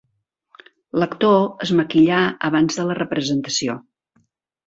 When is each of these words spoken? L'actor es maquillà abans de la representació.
L'actor 1.01 1.35
es 1.65 1.73
maquillà 1.81 2.21
abans 2.49 2.79
de 2.81 2.85
la 2.91 2.97
representació. 3.01 3.77